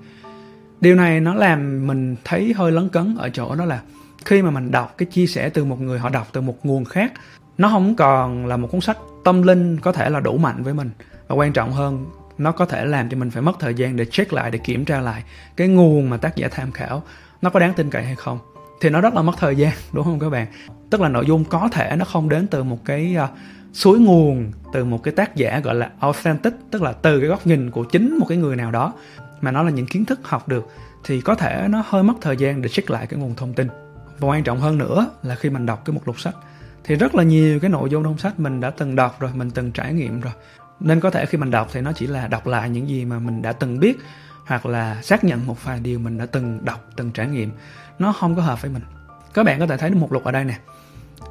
Điều 0.81 0.95
này 0.95 1.21
nó 1.21 1.35
làm 1.35 1.87
mình 1.87 2.17
thấy 2.25 2.53
hơi 2.57 2.73
lấn 2.73 2.89
cấn 2.89 3.17
ở 3.19 3.29
chỗ 3.29 3.55
đó 3.55 3.65
là 3.65 3.81
khi 4.25 4.43
mà 4.43 4.51
mình 4.51 4.71
đọc 4.71 4.95
cái 4.99 5.07
chia 5.07 5.27
sẻ 5.27 5.49
từ 5.49 5.65
một 5.65 5.81
người 5.81 5.99
họ 5.99 6.09
đọc 6.09 6.29
từ 6.33 6.41
một 6.41 6.67
nguồn 6.67 6.85
khác 6.85 7.13
nó 7.59 7.69
không 7.69 7.95
còn 7.95 8.47
là 8.47 8.57
một 8.57 8.69
cuốn 8.71 8.81
sách 8.81 8.99
tâm 9.25 9.43
linh 9.43 9.81
có 9.81 9.93
thể 9.93 10.11
là 10.11 10.21
đủ 10.21 10.37
mạnh 10.37 10.63
với 10.63 10.75
mình. 10.75 10.91
Và 11.29 11.35
quan 11.35 11.53
trọng 11.53 11.73
hơn 11.73 12.07
nó 12.39 12.53
có 12.53 12.67
thể 12.67 12.85
làm 12.85 13.09
cho 13.09 13.17
mình 13.17 13.31
phải 13.31 13.43
mất 13.43 13.57
thời 13.61 13.75
gian 13.75 13.97
để 13.97 14.05
check 14.05 14.33
lại 14.33 14.51
để 14.51 14.59
kiểm 14.59 14.85
tra 14.85 15.01
lại 15.01 15.23
cái 15.57 15.69
nguồn 15.69 16.11
mà 16.11 16.17
tác 16.17 16.37
giả 16.37 16.49
tham 16.51 16.73
khảo 16.73 17.03
nó 17.43 17.51
có 17.51 17.61
đáng 17.61 17.75
tin 17.75 17.91
cậy 17.91 18.05
hay 18.05 18.15
không. 18.15 18.39
Thì 18.81 18.91
nó 18.91 19.01
rất 19.01 19.15
là 19.15 19.23
mất 19.23 19.33
thời 19.39 19.57
gian 19.57 19.73
đúng 19.93 20.05
không 20.05 20.19
các 20.19 20.31
bạn? 20.31 20.47
Tức 20.91 21.01
là 21.01 21.09
nội 21.09 21.27
dung 21.27 21.45
có 21.45 21.69
thể 21.73 21.97
nó 21.97 22.05
không 22.05 22.29
đến 22.29 22.47
từ 22.47 22.63
một 22.63 22.85
cái 22.85 23.17
uh, 23.25 23.31
suối 23.79 23.99
nguồn 23.99 24.53
từ 24.73 24.85
một 24.85 25.03
cái 25.03 25.15
tác 25.15 25.37
giả 25.37 25.61
gọi 25.65 25.75
là 25.75 25.91
authentic, 26.01 26.53
tức 26.71 26.83
là 26.83 26.93
từ 26.93 27.21
cái 27.21 27.29
góc 27.29 27.47
nhìn 27.47 27.71
của 27.71 27.85
chính 27.85 28.19
một 28.19 28.27
cái 28.29 28.39
người 28.39 28.57
nào 28.57 28.71
đó, 28.71 28.93
mà 29.41 29.51
nó 29.51 29.63
là 29.63 29.71
những 29.71 29.87
kiến 29.87 30.05
thức 30.05 30.21
học 30.23 30.49
được, 30.49 30.69
thì 31.05 31.21
có 31.21 31.35
thể 31.35 31.67
nó 31.71 31.83
hơi 31.87 32.03
mất 32.03 32.15
thời 32.21 32.37
gian 32.37 32.63
để 32.63 32.69
check 32.69 32.91
lại 32.91 33.07
cái 33.07 33.21
nguồn 33.21 33.35
thông 33.35 33.55
tin. 33.55 33.69
Và 34.19 34.29
quan 34.29 34.45
trọng 34.45 34.61
hơn 34.61 34.79
nữa 34.79 35.11
là 35.23 35.35
khi 35.35 35.51
mình 35.51 35.67
đọc 35.67 35.83
cái 35.85 35.95
một 35.95 36.01
lục 36.05 36.21
sách, 36.21 36.35
thì 36.85 36.95
rất 36.95 37.15
là 37.15 37.23
nhiều 37.23 37.61
cái 37.61 37.71
nội 37.71 37.91
dung 37.91 38.05
trong 38.05 38.19
sách 38.19 38.41
mình 38.41 38.61
đã 38.61 38.71
từng 38.71 38.97
đọc 38.97 39.21
rồi, 39.21 39.31
mình 39.35 39.51
từng 39.51 39.73
trải 39.73 39.95
nghiệm 39.95 40.21
rồi. 40.21 40.33
Nên 40.81 41.01
có 41.01 41.11
thể 41.11 41.27
khi 41.27 41.39
mình 41.39 41.51
đọc 41.51 41.69
thì 41.73 41.81
nó 41.81 41.93
chỉ 41.93 42.07
là 42.07 42.29
đọc 42.29 42.47
lại 42.47 42.71
những 42.71 42.89
gì 42.89 43.05
mà 43.05 43.19
mình 43.19 43.43
đã 43.43 43.53
từng 43.53 43.81
biết, 43.81 43.99
hoặc 44.47 44.67
là 44.67 45.03
xác 45.03 45.25
nhận 45.25 45.47
một 45.47 45.65
vài 45.65 45.81
điều 45.81 45.99
mình 45.99 46.19
đã 46.19 46.27
từng 46.27 46.65
đọc, 46.65 46.89
từng 46.97 47.11
trải 47.11 47.29
nghiệm. 47.29 47.51
Nó 47.99 48.13
không 48.13 48.37
có 48.37 48.43
hợp 48.43 48.63
với 48.63 48.71
mình. 48.71 48.83
Các 49.35 49.47
bạn 49.47 49.61
có 49.61 49.67
thể 49.67 49.77
thấy 49.77 49.91
một 49.91 50.13
lục 50.13 50.25
ở 50.25 50.33
đây 50.33 50.45
nè 50.45 50.59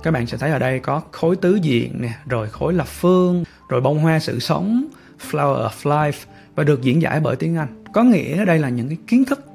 các 0.03 0.11
bạn 0.11 0.27
sẽ 0.27 0.37
thấy 0.37 0.51
ở 0.51 0.59
đây 0.59 0.79
có 0.79 1.01
khối 1.11 1.35
tứ 1.35 1.55
diện 1.55 2.01
nè, 2.01 2.13
rồi 2.25 2.49
khối 2.49 2.73
lập 2.73 2.87
phương, 2.87 3.43
rồi 3.69 3.81
bông 3.81 3.99
hoa 3.99 4.19
sự 4.19 4.39
sống, 4.39 4.87
flower 5.31 5.69
of 5.69 5.69
life, 5.83 6.25
và 6.55 6.63
được 6.63 6.81
diễn 6.81 7.01
giải 7.01 7.19
bởi 7.19 7.35
tiếng 7.35 7.57
anh. 7.57 7.83
Có 7.93 8.03
nghĩa 8.03 8.45
đây 8.45 8.59
là 8.59 8.69
những 8.69 8.87
cái 8.87 8.97
kiến 9.07 9.25
thức 9.25 9.45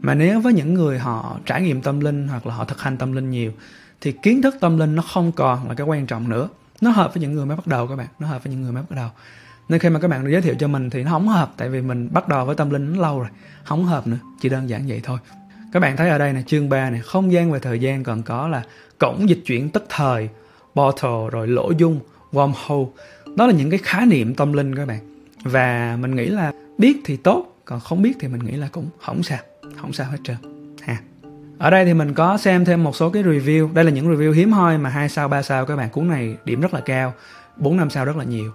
mà 0.00 0.14
nếu 0.14 0.40
với 0.40 0.52
những 0.52 0.74
người 0.74 0.98
họ 0.98 1.38
trải 1.46 1.62
nghiệm 1.62 1.82
tâm 1.82 2.00
linh 2.00 2.28
hoặc 2.28 2.46
là 2.46 2.54
họ 2.54 2.64
thực 2.64 2.80
hành 2.80 2.96
tâm 2.96 3.12
linh 3.12 3.30
nhiều, 3.30 3.52
thì 4.00 4.12
kiến 4.22 4.42
thức 4.42 4.56
tâm 4.60 4.78
linh 4.78 4.94
nó 4.94 5.02
không 5.02 5.32
còn 5.32 5.68
là 5.68 5.74
cái 5.74 5.86
quan 5.86 6.06
trọng 6.06 6.28
nữa. 6.28 6.48
Nó 6.80 6.90
hợp 6.90 7.14
với 7.14 7.20
những 7.20 7.32
người 7.32 7.46
mới 7.46 7.56
bắt 7.56 7.66
đầu 7.66 7.86
các 7.86 7.96
bạn, 7.96 8.06
nó 8.18 8.28
hợp 8.28 8.44
với 8.44 8.52
những 8.52 8.62
người 8.62 8.72
mới 8.72 8.82
bắt 8.90 8.96
đầu. 8.96 9.08
Nên 9.68 9.80
khi 9.80 9.88
mà 9.88 10.00
các 10.00 10.08
bạn 10.08 10.32
giới 10.32 10.42
thiệu 10.42 10.54
cho 10.58 10.68
mình 10.68 10.90
thì 10.90 11.02
nó 11.02 11.10
không 11.10 11.28
hợp, 11.28 11.52
tại 11.56 11.68
vì 11.68 11.82
mình 11.82 12.08
bắt 12.12 12.28
đầu 12.28 12.44
với 12.44 12.56
tâm 12.56 12.70
linh 12.70 12.92
nó 12.92 13.02
lâu 13.02 13.18
rồi, 13.18 13.28
không 13.64 13.84
hợp 13.84 14.06
nữa, 14.06 14.18
chỉ 14.40 14.48
đơn 14.48 14.68
giản 14.68 14.84
vậy 14.88 15.00
thôi 15.04 15.18
các 15.72 15.80
bạn 15.80 15.96
thấy 15.96 16.08
ở 16.08 16.18
đây 16.18 16.34
là 16.34 16.42
chương 16.42 16.68
3 16.68 16.90
này 16.90 17.00
không 17.00 17.32
gian 17.32 17.52
và 17.52 17.58
thời 17.58 17.78
gian 17.78 18.04
còn 18.04 18.22
có 18.22 18.48
là 18.48 18.62
cổng 18.98 19.28
dịch 19.28 19.40
chuyển 19.46 19.70
tức 19.70 19.84
thời, 19.88 20.28
portal 20.74 21.28
rồi 21.30 21.48
lỗ 21.48 21.70
dung, 21.78 22.00
wormhole. 22.32 22.88
Đó 23.36 23.46
là 23.46 23.52
những 23.52 23.70
cái 23.70 23.80
khái 23.82 24.06
niệm 24.06 24.34
tâm 24.34 24.52
linh 24.52 24.74
các 24.74 24.88
bạn. 24.88 25.00
Và 25.42 25.96
mình 26.00 26.16
nghĩ 26.16 26.26
là 26.26 26.52
biết 26.78 27.00
thì 27.04 27.16
tốt, 27.16 27.56
còn 27.64 27.80
không 27.80 28.02
biết 28.02 28.16
thì 28.20 28.28
mình 28.28 28.44
nghĩ 28.44 28.52
là 28.52 28.68
cũng 28.72 28.86
không 29.00 29.22
sao 29.22 29.38
không 29.76 29.92
sao 29.92 30.10
hết 30.10 30.18
trơn, 30.24 30.36
ha. 30.82 30.96
Ở 31.58 31.70
đây 31.70 31.84
thì 31.84 31.94
mình 31.94 32.14
có 32.14 32.36
xem 32.36 32.64
thêm 32.64 32.84
một 32.84 32.96
số 32.96 33.10
cái 33.10 33.22
review. 33.22 33.74
Đây 33.74 33.84
là 33.84 33.90
những 33.90 34.16
review 34.16 34.32
hiếm 34.32 34.52
hoi 34.52 34.78
mà 34.78 34.90
hai 34.90 35.08
sao, 35.08 35.28
ba 35.28 35.42
sao 35.42 35.66
các 35.66 35.76
bạn. 35.76 35.90
Cuốn 35.90 36.08
này 36.08 36.36
điểm 36.44 36.60
rất 36.60 36.74
là 36.74 36.80
cao, 36.80 37.14
bốn 37.56 37.76
năm 37.76 37.90
sao 37.90 38.04
rất 38.04 38.16
là 38.16 38.24
nhiều 38.24 38.52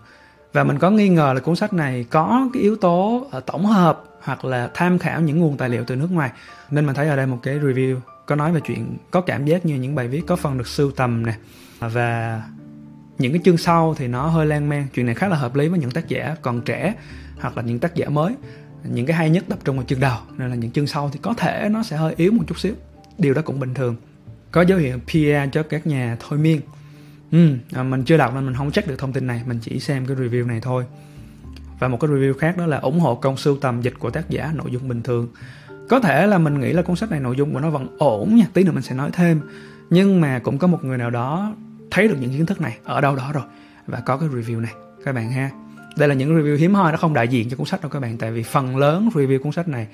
và 0.54 0.64
mình 0.64 0.80
có 0.80 0.92
nghi 0.92 1.10
ngờ 1.10 1.34
là 1.34 1.40
cuốn 1.40 1.56
sách 1.56 1.74
này 1.74 2.06
có 2.10 2.50
cái 2.54 2.64
yếu 2.64 2.76
tố 2.76 3.28
ờ, 3.32 3.40
tổng 3.40 3.66
hợp 3.66 4.04
hoặc 4.22 4.46
là 4.46 4.70
tham 4.74 5.00
khảo 5.00 5.22
những 5.22 5.40
nguồn 5.40 5.58
tài 5.58 5.70
liệu 5.70 5.84
từ 5.88 5.96
nước 5.96 6.12
ngoài. 6.12 6.32
Nên 6.72 6.86
mình 6.86 6.96
thấy 6.96 7.10
ở 7.10 7.16
đây 7.16 7.28
một 7.28 7.40
cái 7.44 7.60
review 7.60 8.00
có 8.26 8.36
nói 8.36 8.52
về 8.52 8.62
chuyện 8.62 8.98
có 9.12 9.22
cảm 9.22 9.46
giác 9.46 9.66
như 9.66 9.76
những 9.76 9.96
bài 9.96 10.08
viết 10.08 10.22
có 10.28 10.36
phần 10.36 10.58
được 10.58 10.68
sưu 10.68 10.92
tầm 10.92 11.26
nè. 11.26 11.34
Và 11.80 12.42
những 13.18 13.32
cái 13.32 13.42
chương 13.46 13.58
sau 13.58 13.96
thì 13.98 14.08
nó 14.08 14.28
hơi 14.28 14.46
lan 14.46 14.70
man. 14.70 14.88
Chuyện 14.94 15.06
này 15.06 15.16
khá 15.16 15.28
là 15.28 15.36
hợp 15.36 15.56
lý 15.56 15.68
với 15.68 15.80
những 15.80 15.92
tác 15.92 16.08
giả 16.08 16.36
còn 16.42 16.62
trẻ 16.62 16.94
hoặc 17.40 17.58
là 17.58 17.64
những 17.64 17.80
tác 17.80 17.96
giả 17.96 18.10
mới. 18.10 18.36
Những 18.84 19.06
cái 19.06 19.18
hay 19.18 19.30
nhất 19.30 19.46
tập 19.50 19.60
trung 19.64 19.78
vào 19.78 19.86
chương 19.86 20.00
đầu, 20.00 20.18
nên 20.38 20.50
là 20.50 20.56
những 20.56 20.72
chương 20.72 20.88
sau 20.88 21.10
thì 21.14 21.20
có 21.22 21.34
thể 21.34 21.70
nó 21.72 21.84
sẽ 21.84 21.98
hơi 21.98 22.14
yếu 22.18 22.32
một 22.32 22.44
chút 22.48 22.60
xíu. 22.60 22.74
Điều 23.18 23.34
đó 23.34 23.42
cũng 23.46 23.60
bình 23.60 23.74
thường. 23.74 23.96
Có 24.52 24.62
dấu 24.62 24.80
hiệu 24.80 25.00
PR 25.06 25.52
cho 25.52 25.64
các 25.64 25.88
nhà 25.88 26.18
thôi 26.20 26.40
miên 26.40 26.62
ừ, 27.34 27.50
à, 27.72 27.84
mình 27.84 28.04
chưa 28.04 28.18
đọc 28.18 28.36
nên 28.36 28.46
mình 28.46 28.56
không 28.56 28.72
check 28.72 28.88
được 28.88 28.96
thông 29.00 29.14
tin 29.14 29.28
này 29.28 29.42
mình 29.46 29.60
chỉ 29.62 29.80
xem 29.80 30.06
cái 30.06 30.18
review 30.18 30.48
này 30.48 30.60
thôi. 30.62 30.86
Và 31.80 31.88
một 31.88 32.00
cái 32.00 32.10
review 32.10 32.34
khác 32.34 32.58
đó 32.58 32.66
là 32.66 32.78
ủng 32.78 33.00
hộ 33.00 33.16
công 33.16 33.38
sưu 33.38 33.58
tầm 33.58 33.82
dịch 33.82 33.94
của 34.00 34.10
tác 34.10 34.30
giả 34.30 34.52
nội 34.56 34.72
dung 34.72 34.88
bình 34.88 35.02
thường. 35.02 35.28
Có 35.90 36.00
thể 36.00 36.28
là 36.28 36.38
mình 36.38 36.60
nghĩ 36.60 36.74
là 36.74 36.82
cuốn 36.82 36.96
sách 36.96 37.12
này 37.12 37.20
nội 37.20 37.36
dung 37.36 37.54
của 37.54 37.60
nó 37.60 37.70
vẫn 37.70 37.88
ổn 37.98 38.36
nha 38.36 38.46
tí 38.54 38.64
nữa 38.64 38.72
mình 38.72 38.84
sẽ 38.84 38.96
nói 38.96 39.10
thêm. 39.14 39.42
Nhưng 39.90 40.22
mà 40.22 40.40
cũng 40.40 40.58
có 40.58 40.68
một 40.68 40.84
người 40.84 40.98
nào 40.98 41.10
đó 41.10 41.56
thấy 41.92 42.08
được 42.08 42.16
những 42.20 42.32
kiến 42.32 42.46
thức 42.46 42.62
này 42.62 42.78
ở 42.84 43.02
đâu 43.02 43.16
đó 43.16 43.32
rồi 43.34 43.44
và 43.88 44.00
có 44.00 44.18
cái 44.18 44.30
review 44.30 44.62
này 44.62 44.74
các 45.06 45.16
bạn 45.16 45.32
ha. 45.32 45.50
Đây 45.98 46.10
là 46.10 46.16
những 46.16 46.38
review 46.38 46.58
hiếm 46.58 46.74
hoi 46.74 46.92
nó 46.92 46.98
không 46.98 47.14
đại 47.14 47.28
diện 47.28 47.50
cho 47.50 47.58
cuốn 47.58 47.66
sách 47.66 47.82
đâu 47.82 47.90
các 47.90 48.00
bạn 48.00 48.18
tại 48.18 48.32
vì 48.32 48.44
phần 48.44 48.78
lớn 48.78 49.10
review 49.14 49.44
cuốn 49.44 49.52
sách 49.52 49.68
này 49.68 49.88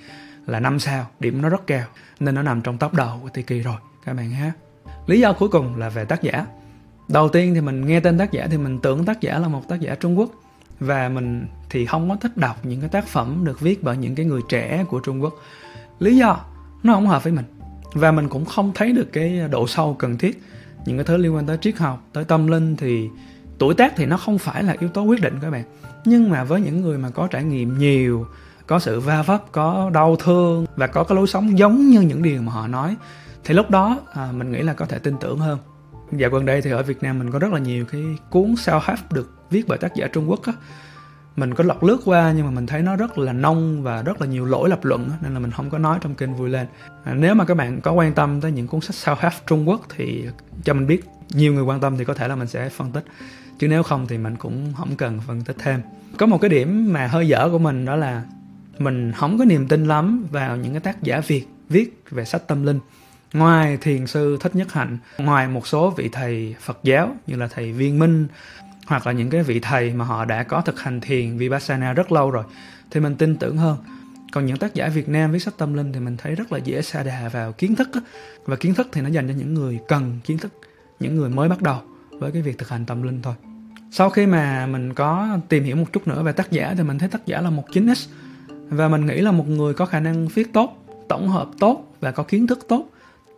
là 0.45 0.59
năm 0.59 0.79
sao 0.79 1.07
điểm 1.19 1.41
nó 1.41 1.49
rất 1.49 1.67
cao 1.67 1.85
nên 2.19 2.35
nó 2.35 2.41
nằm 2.41 2.61
trong 2.61 2.77
top 2.77 2.93
đầu 2.93 3.19
của 3.23 3.29
Tiki 3.29 3.65
rồi 3.65 3.75
các 4.05 4.13
bạn 4.13 4.29
ha. 4.29 4.51
Lý 5.07 5.19
do 5.19 5.33
cuối 5.33 5.49
cùng 5.49 5.75
là 5.75 5.89
về 5.89 6.05
tác 6.05 6.21
giả 6.21 6.45
đầu 7.09 7.29
tiên 7.29 7.53
thì 7.53 7.61
mình 7.61 7.87
nghe 7.87 7.99
tên 7.99 8.17
tác 8.17 8.31
giả 8.31 8.47
thì 8.51 8.57
mình 8.57 8.79
tưởng 8.79 9.05
tác 9.05 9.21
giả 9.21 9.39
là 9.39 9.47
một 9.47 9.67
tác 9.67 9.79
giả 9.79 9.95
Trung 9.95 10.19
Quốc. 10.19 10.29
Và 10.79 11.09
mình 11.09 11.47
thì 11.69 11.85
không 11.85 12.09
có 12.09 12.15
thích 12.15 12.37
đọc 12.37 12.65
những 12.65 12.79
cái 12.79 12.89
tác 12.89 13.07
phẩm 13.07 13.45
được 13.45 13.59
viết 13.59 13.83
bởi 13.83 13.97
những 13.97 14.15
cái 14.15 14.25
người 14.25 14.41
trẻ 14.49 14.85
của 14.89 14.99
Trung 14.99 15.23
Quốc. 15.23 15.33
Lý 15.99 16.17
do 16.17 16.37
nó 16.83 16.93
không 16.93 17.07
hợp 17.07 17.23
với 17.23 17.33
mình. 17.33 17.45
Và 17.93 18.11
mình 18.11 18.29
cũng 18.29 18.45
không 18.45 18.71
thấy 18.75 18.91
được 18.91 19.13
cái 19.13 19.41
độ 19.51 19.67
sâu 19.67 19.95
cần 19.99 20.17
thiết. 20.17 20.43
Những 20.85 20.97
cái 20.97 21.03
thứ 21.03 21.17
liên 21.17 21.35
quan 21.35 21.45
tới 21.45 21.57
triết 21.61 21.77
học 21.77 22.03
tới 22.13 22.23
tâm 22.23 22.47
linh 22.47 22.75
thì 22.75 23.09
tuổi 23.57 23.73
tác 23.73 23.93
thì 23.95 24.05
nó 24.05 24.17
không 24.17 24.37
phải 24.37 24.63
là 24.63 24.75
yếu 24.79 24.89
tố 24.89 25.03
quyết 25.03 25.21
định 25.21 25.39
các 25.41 25.51
bạn. 25.51 25.63
Nhưng 26.05 26.29
mà 26.29 26.43
với 26.43 26.61
những 26.61 26.81
người 26.81 26.97
mà 26.97 27.09
có 27.09 27.27
trải 27.27 27.43
nghiệm 27.43 27.77
nhiều 27.77 28.27
có 28.67 28.79
sự 28.79 28.99
va 28.99 29.21
vấp 29.21 29.51
có 29.51 29.89
đau 29.93 30.15
thương 30.15 30.65
và 30.75 30.87
có 30.87 31.03
cái 31.03 31.15
lối 31.15 31.27
sống 31.27 31.57
giống 31.57 31.89
như 31.89 32.01
những 32.01 32.21
điều 32.21 32.41
mà 32.41 32.51
họ 32.51 32.67
nói 32.67 32.95
thì 33.43 33.53
lúc 33.53 33.69
đó 33.69 33.99
à, 34.13 34.29
mình 34.31 34.51
nghĩ 34.51 34.61
là 34.61 34.73
có 34.73 34.85
thể 34.85 34.99
tin 34.99 35.15
tưởng 35.19 35.39
hơn 35.39 35.59
dạo 36.11 36.29
gần 36.29 36.45
đây 36.45 36.61
thì 36.61 36.71
ở 36.71 36.83
Việt 36.83 37.03
Nam 37.03 37.19
mình 37.19 37.31
có 37.31 37.39
rất 37.39 37.51
là 37.51 37.59
nhiều 37.59 37.85
cái 37.85 38.01
cuốn 38.29 38.53
self 38.53 38.79
help 38.83 39.11
được 39.11 39.33
viết 39.49 39.67
bởi 39.67 39.77
tác 39.77 39.95
giả 39.95 40.07
Trung 40.07 40.29
Quốc 40.29 40.45
á. 40.45 40.53
Mình 41.35 41.53
có 41.53 41.63
lọc 41.63 41.83
lướt 41.83 42.01
qua 42.05 42.33
nhưng 42.35 42.45
mà 42.45 42.51
mình 42.51 42.65
thấy 42.65 42.81
nó 42.81 42.95
rất 42.95 43.17
là 43.17 43.33
nông 43.33 43.83
và 43.83 44.01
rất 44.01 44.21
là 44.21 44.27
nhiều 44.27 44.45
lỗi 44.45 44.69
lập 44.69 44.85
luận 44.85 45.09
nên 45.21 45.33
là 45.33 45.39
mình 45.39 45.51
không 45.51 45.69
có 45.69 45.77
nói 45.77 45.97
trong 46.01 46.15
kênh 46.15 46.35
vui 46.35 46.49
lên. 46.49 46.67
À, 47.03 47.13
nếu 47.13 47.35
mà 47.35 47.45
các 47.45 47.53
bạn 47.53 47.81
có 47.81 47.91
quan 47.91 48.13
tâm 48.13 48.41
tới 48.41 48.51
những 48.51 48.67
cuốn 48.67 48.81
sách 48.81 48.95
self 48.95 49.15
help 49.19 49.33
Trung 49.47 49.69
Quốc 49.69 49.81
thì 49.95 50.25
cho 50.63 50.73
mình 50.73 50.87
biết 50.87 51.01
nhiều 51.29 51.53
người 51.53 51.63
quan 51.63 51.79
tâm 51.79 51.97
thì 51.97 52.05
có 52.05 52.13
thể 52.13 52.27
là 52.27 52.35
mình 52.35 52.47
sẽ 52.47 52.69
phân 52.69 52.91
tích. 52.91 53.03
Chứ 53.59 53.67
nếu 53.67 53.83
không 53.83 54.07
thì 54.07 54.17
mình 54.17 54.35
cũng 54.35 54.73
không 54.77 54.95
cần 54.95 55.19
phân 55.27 55.41
tích 55.41 55.55
thêm. 55.59 55.81
Có 56.17 56.25
một 56.25 56.37
cái 56.37 56.49
điểm 56.49 56.93
mà 56.93 57.07
hơi 57.07 57.27
dở 57.27 57.49
của 57.51 57.59
mình 57.59 57.85
đó 57.85 57.95
là 57.95 58.23
mình 58.79 59.11
không 59.11 59.37
có 59.37 59.45
niềm 59.45 59.67
tin 59.67 59.85
lắm 59.85 60.25
vào 60.31 60.57
những 60.57 60.73
cái 60.73 60.79
tác 60.79 61.03
giả 61.03 61.21
việt 61.27 61.45
viết 61.69 62.03
về 62.09 62.25
sách 62.25 62.47
tâm 62.47 62.63
linh 62.65 62.79
ngoài 63.33 63.77
thiền 63.81 64.07
sư 64.07 64.37
thích 64.39 64.55
nhất 64.55 64.73
hạnh, 64.73 64.97
ngoài 65.17 65.47
một 65.47 65.67
số 65.67 65.89
vị 65.89 66.09
thầy 66.11 66.55
phật 66.61 66.79
giáo 66.83 67.15
như 67.27 67.35
là 67.35 67.47
thầy 67.47 67.71
viên 67.71 67.99
minh 67.99 68.27
hoặc 68.87 69.07
là 69.07 69.13
những 69.13 69.29
cái 69.29 69.43
vị 69.43 69.59
thầy 69.59 69.93
mà 69.93 70.05
họ 70.05 70.25
đã 70.25 70.43
có 70.43 70.61
thực 70.61 70.79
hành 70.79 71.01
thiền 71.01 71.37
vipassana 71.37 71.93
rất 71.93 72.11
lâu 72.11 72.31
rồi, 72.31 72.43
thì 72.91 72.99
mình 72.99 73.15
tin 73.15 73.35
tưởng 73.35 73.57
hơn. 73.57 73.77
Còn 74.31 74.45
những 74.45 74.57
tác 74.57 74.73
giả 74.73 74.87
Việt 74.87 75.09
Nam 75.09 75.31
viết 75.31 75.39
sách 75.39 75.53
tâm 75.57 75.73
linh 75.73 75.93
thì 75.93 75.99
mình 75.99 76.17
thấy 76.17 76.35
rất 76.35 76.51
là 76.51 76.57
dễ 76.57 76.81
sa 76.81 77.03
đà 77.03 77.29
vào 77.29 77.51
kiến 77.51 77.75
thức 77.75 77.89
á. 77.93 77.99
và 78.45 78.55
kiến 78.55 78.73
thức 78.73 78.87
thì 78.91 79.01
nó 79.01 79.09
dành 79.09 79.27
cho 79.27 79.33
những 79.33 79.53
người 79.53 79.79
cần 79.87 80.19
kiến 80.25 80.37
thức, 80.37 80.53
những 80.99 81.15
người 81.15 81.29
mới 81.29 81.49
bắt 81.49 81.61
đầu 81.61 81.81
với 82.11 82.31
cái 82.31 82.41
việc 82.41 82.57
thực 82.57 82.69
hành 82.69 82.85
tâm 82.85 83.03
linh 83.03 83.21
thôi. 83.21 83.33
Sau 83.91 84.09
khi 84.09 84.25
mà 84.25 84.65
mình 84.65 84.93
có 84.93 85.37
tìm 85.49 85.63
hiểu 85.63 85.75
một 85.75 85.85
chút 85.93 86.07
nữa 86.07 86.23
về 86.23 86.31
tác 86.31 86.51
giả 86.51 86.73
thì 86.77 86.83
mình 86.83 86.97
thấy 86.97 87.09
tác 87.09 87.25
giả 87.25 87.41
là 87.41 87.49
một 87.49 87.63
9x 87.71 88.07
và 88.69 88.87
mình 88.87 89.05
nghĩ 89.05 89.21
là 89.21 89.31
một 89.31 89.47
người 89.47 89.73
có 89.73 89.85
khả 89.85 89.99
năng 89.99 90.27
viết 90.27 90.53
tốt, 90.53 90.85
tổng 91.09 91.29
hợp 91.29 91.49
tốt 91.59 91.95
và 91.99 92.11
có 92.11 92.23
kiến 92.23 92.47
thức 92.47 92.65
tốt 92.67 92.89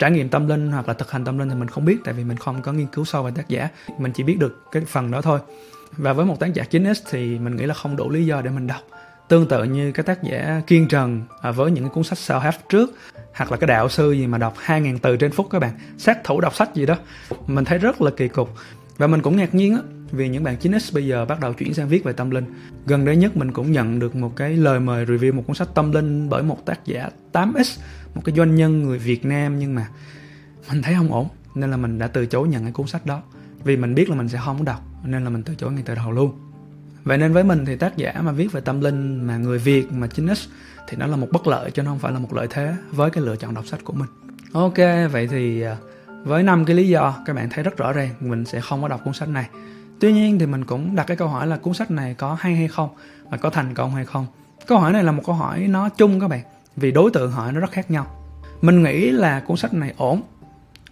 trải 0.01 0.11
nghiệm 0.11 0.29
tâm 0.29 0.47
linh 0.47 0.71
hoặc 0.71 0.87
là 0.87 0.93
thực 0.93 1.11
hành 1.11 1.25
tâm 1.25 1.37
linh 1.37 1.49
thì 1.49 1.55
mình 1.55 1.67
không 1.67 1.85
biết, 1.85 1.97
tại 2.03 2.13
vì 2.13 2.23
mình 2.23 2.37
không 2.37 2.61
có 2.61 2.73
nghiên 2.73 2.87
cứu 2.87 3.05
sâu 3.05 3.23
về 3.23 3.31
tác 3.35 3.47
giả. 3.47 3.69
Mình 3.97 4.11
chỉ 4.11 4.23
biết 4.23 4.39
được 4.39 4.63
cái 4.71 4.83
phần 4.85 5.11
đó 5.11 5.21
thôi. 5.21 5.39
Và 5.91 6.13
với 6.13 6.25
một 6.25 6.39
tác 6.39 6.53
giả 6.53 6.63
9x 6.71 6.93
thì 7.09 7.39
mình 7.39 7.55
nghĩ 7.55 7.65
là 7.65 7.73
không 7.73 7.95
đủ 7.95 8.09
lý 8.09 8.25
do 8.25 8.41
để 8.41 8.49
mình 8.49 8.67
đọc. 8.67 8.81
Tương 9.27 9.47
tự 9.47 9.63
như 9.63 9.91
cái 9.91 10.03
tác 10.03 10.23
giả 10.23 10.61
Kiên 10.67 10.87
Trần 10.87 11.21
à, 11.41 11.51
với 11.51 11.71
những 11.71 11.83
cái 11.83 11.91
cuốn 11.93 12.03
sách 12.03 12.17
sao 12.17 12.39
help 12.39 12.55
trước, 12.69 12.91
hoặc 13.35 13.51
là 13.51 13.57
cái 13.57 13.67
đạo 13.67 13.89
sư 13.89 14.11
gì 14.11 14.27
mà 14.27 14.37
đọc 14.37 14.53
2.000 14.65 14.97
từ 15.01 15.17
trên 15.17 15.31
phút 15.31 15.47
các 15.51 15.59
bạn. 15.59 15.71
Sát 15.97 16.23
thủ 16.23 16.41
đọc 16.41 16.55
sách 16.55 16.75
gì 16.75 16.85
đó. 16.85 16.95
Mình 17.47 17.65
thấy 17.65 17.77
rất 17.77 18.01
là 18.01 18.11
kỳ 18.17 18.27
cục 18.27 18.49
và 19.01 19.07
mình 19.07 19.21
cũng 19.21 19.37
ngạc 19.37 19.55
nhiên 19.55 19.75
á 19.75 19.81
vì 20.11 20.29
những 20.29 20.43
bạn 20.43 20.55
9X 20.61 20.93
bây 20.93 21.07
giờ 21.07 21.25
bắt 21.25 21.39
đầu 21.39 21.53
chuyển 21.53 21.73
sang 21.73 21.87
viết 21.87 22.03
về 22.03 22.13
tâm 22.13 22.29
linh. 22.29 22.45
Gần 22.85 23.05
đây 23.05 23.15
nhất 23.15 23.37
mình 23.37 23.51
cũng 23.51 23.71
nhận 23.71 23.99
được 23.99 24.15
một 24.15 24.35
cái 24.35 24.57
lời 24.57 24.79
mời 24.79 25.05
review 25.05 25.33
một 25.33 25.43
cuốn 25.47 25.55
sách 25.55 25.67
tâm 25.75 25.91
linh 25.91 26.29
bởi 26.29 26.43
một 26.43 26.65
tác 26.65 26.85
giả 26.85 27.09
8X, 27.33 27.79
một 28.15 28.21
cái 28.25 28.35
doanh 28.35 28.55
nhân 28.55 28.83
người 28.83 28.97
Việt 28.97 29.25
Nam 29.25 29.59
nhưng 29.59 29.75
mà 29.75 29.87
mình 30.69 30.81
thấy 30.81 30.93
không 30.97 31.13
ổn 31.13 31.27
nên 31.55 31.71
là 31.71 31.77
mình 31.77 31.99
đã 31.99 32.07
từ 32.07 32.25
chối 32.25 32.47
nhận 32.47 32.63
cái 32.63 32.71
cuốn 32.71 32.87
sách 32.87 33.05
đó 33.05 33.21
vì 33.63 33.77
mình 33.77 33.95
biết 33.95 34.09
là 34.09 34.15
mình 34.15 34.29
sẽ 34.29 34.39
không 34.45 34.65
đọc 34.65 34.81
nên 35.05 35.23
là 35.23 35.29
mình 35.29 35.43
từ 35.43 35.55
chối 35.55 35.71
ngay 35.71 35.83
từ 35.85 35.95
đầu 35.95 36.11
luôn. 36.11 36.31
Vậy 37.03 37.17
nên 37.17 37.33
với 37.33 37.43
mình 37.43 37.65
thì 37.65 37.75
tác 37.75 37.97
giả 37.97 38.13
mà 38.21 38.31
viết 38.31 38.51
về 38.51 38.61
tâm 38.61 38.81
linh 38.81 39.27
mà 39.27 39.37
người 39.37 39.57
Việt 39.57 39.91
mà 39.91 40.07
9X 40.07 40.47
thì 40.87 40.97
nó 40.97 41.07
là 41.07 41.15
một 41.15 41.27
bất 41.31 41.47
lợi 41.47 41.71
chứ 41.71 41.81
nó 41.81 41.91
không 41.91 41.99
phải 41.99 42.11
là 42.11 42.19
một 42.19 42.33
lợi 42.33 42.47
thế 42.49 42.75
với 42.91 43.09
cái 43.09 43.23
lựa 43.23 43.35
chọn 43.35 43.53
đọc 43.53 43.67
sách 43.67 43.79
của 43.83 43.93
mình. 43.93 44.09
Ok, 44.53 44.77
vậy 45.11 45.27
thì 45.27 45.61
à, 45.61 45.77
với 46.23 46.43
năm 46.43 46.65
cái 46.65 46.75
lý 46.75 46.87
do 46.87 47.15
các 47.25 47.35
bạn 47.35 47.49
thấy 47.49 47.63
rất 47.63 47.77
rõ 47.77 47.93
ràng, 47.93 48.09
mình 48.19 48.45
sẽ 48.45 48.61
không 48.61 48.81
có 48.81 48.87
đọc 48.87 49.01
cuốn 49.03 49.13
sách 49.13 49.29
này. 49.29 49.49
Tuy 49.99 50.13
nhiên 50.13 50.39
thì 50.39 50.45
mình 50.45 50.65
cũng 50.65 50.95
đặt 50.95 51.07
cái 51.07 51.17
câu 51.17 51.27
hỏi 51.27 51.47
là 51.47 51.57
cuốn 51.57 51.73
sách 51.73 51.91
này 51.91 52.13
có 52.13 52.37
hay 52.39 52.55
hay 52.55 52.67
không 52.67 52.89
và 53.29 53.37
có 53.37 53.49
thành 53.49 53.73
công 53.73 53.95
hay 53.95 54.05
không? 54.05 54.25
Câu 54.67 54.77
hỏi 54.77 54.91
này 54.91 55.03
là 55.03 55.11
một 55.11 55.23
câu 55.25 55.35
hỏi 55.35 55.59
nó 55.59 55.89
chung 55.89 56.19
các 56.19 56.27
bạn, 56.27 56.41
vì 56.75 56.91
đối 56.91 57.11
tượng 57.11 57.31
hỏi 57.31 57.51
nó 57.51 57.59
rất 57.59 57.71
khác 57.71 57.91
nhau. 57.91 58.07
Mình 58.61 58.83
nghĩ 58.83 59.11
là 59.11 59.39
cuốn 59.39 59.57
sách 59.57 59.73
này 59.73 59.93
ổn. 59.97 60.21